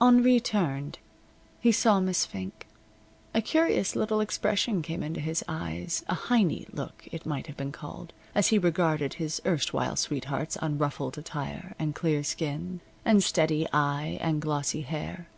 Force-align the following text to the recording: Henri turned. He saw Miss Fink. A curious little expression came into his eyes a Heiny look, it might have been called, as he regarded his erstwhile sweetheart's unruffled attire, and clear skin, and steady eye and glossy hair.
Henri 0.00 0.40
turned. 0.40 0.98
He 1.60 1.70
saw 1.70 2.00
Miss 2.00 2.24
Fink. 2.24 2.66
A 3.34 3.42
curious 3.42 3.94
little 3.94 4.22
expression 4.22 4.80
came 4.80 5.02
into 5.02 5.20
his 5.20 5.44
eyes 5.46 6.02
a 6.08 6.14
Heiny 6.14 6.66
look, 6.72 7.06
it 7.12 7.26
might 7.26 7.46
have 7.46 7.58
been 7.58 7.72
called, 7.72 8.14
as 8.34 8.46
he 8.48 8.58
regarded 8.58 9.12
his 9.12 9.42
erstwhile 9.44 9.96
sweetheart's 9.96 10.56
unruffled 10.62 11.18
attire, 11.18 11.74
and 11.78 11.94
clear 11.94 12.24
skin, 12.24 12.80
and 13.04 13.22
steady 13.22 13.66
eye 13.70 14.16
and 14.22 14.40
glossy 14.40 14.80
hair. 14.80 15.28